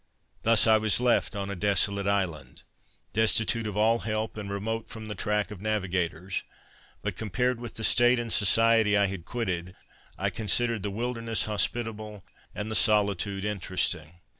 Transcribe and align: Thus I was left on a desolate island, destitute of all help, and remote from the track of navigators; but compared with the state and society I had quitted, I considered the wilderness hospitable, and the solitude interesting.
Thus 0.41 0.65
I 0.65 0.77
was 0.79 0.99
left 0.99 1.35
on 1.35 1.51
a 1.51 1.55
desolate 1.55 2.07
island, 2.07 2.63
destitute 3.13 3.67
of 3.67 3.77
all 3.77 3.99
help, 3.99 4.35
and 4.35 4.49
remote 4.49 4.89
from 4.89 5.07
the 5.07 5.13
track 5.13 5.51
of 5.51 5.61
navigators; 5.61 6.41
but 7.03 7.15
compared 7.15 7.59
with 7.59 7.75
the 7.75 7.83
state 7.83 8.17
and 8.17 8.33
society 8.33 8.97
I 8.97 9.05
had 9.05 9.25
quitted, 9.25 9.75
I 10.17 10.31
considered 10.31 10.81
the 10.81 10.89
wilderness 10.89 11.45
hospitable, 11.45 12.25
and 12.55 12.71
the 12.71 12.75
solitude 12.75 13.45
interesting. 13.45 14.21